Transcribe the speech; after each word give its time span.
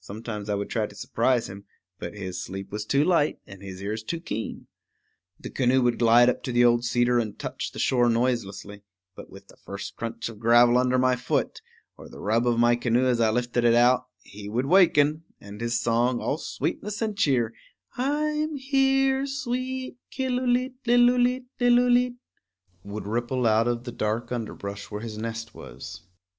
Sometimes 0.00 0.48
I 0.48 0.54
would 0.54 0.70
try 0.70 0.86
to 0.86 0.94
surprise 0.94 1.46
him; 1.50 1.66
but 1.98 2.14
his 2.14 2.42
sleep 2.42 2.72
was 2.72 2.86
too 2.86 3.04
light 3.04 3.40
and 3.46 3.60
his 3.60 3.82
ears 3.82 4.02
too 4.02 4.18
keen. 4.18 4.68
The 5.38 5.50
canoe 5.50 5.82
would 5.82 5.98
glide 5.98 6.30
up 6.30 6.42
to 6.44 6.52
the 6.52 6.64
old 6.64 6.82
cedar 6.86 7.18
and 7.18 7.38
touch 7.38 7.70
the 7.72 7.78
shore 7.78 8.08
noiselessly; 8.08 8.84
but 9.14 9.28
with 9.28 9.48
the 9.48 9.58
first 9.58 9.96
crunch 9.96 10.30
of 10.30 10.38
gravel 10.38 10.78
under 10.78 10.96
my 10.96 11.14
foot, 11.14 11.60
or 11.98 12.08
the 12.08 12.20
rub 12.22 12.46
of 12.46 12.58
my 12.58 12.74
canoe 12.74 13.04
as 13.04 13.20
I 13.20 13.28
lifted 13.28 13.64
it 13.64 13.74
out, 13.74 14.06
he 14.22 14.48
would 14.48 14.64
waken; 14.64 15.24
and 15.42 15.60
his 15.60 15.78
song, 15.78 16.20
all 16.22 16.38
sweetness 16.38 17.02
and 17.02 17.14
cheer, 17.14 17.52
I'm 17.98 18.56
here, 18.56 19.26
sweet 19.26 19.98
Killooleet 20.10 20.76
lillooleet 20.86 21.44
lillooleet, 21.60 22.14
would 22.82 23.06
ripple 23.06 23.46
out 23.46 23.68
of 23.68 23.84
the 23.84 23.92
dark 23.92 24.32
underbrush 24.32 24.90
where 24.90 25.02
his 25.02 25.18
nest 25.18 25.54
was. 25.54 26.00